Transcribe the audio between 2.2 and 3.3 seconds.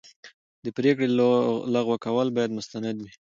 باید مستند وي.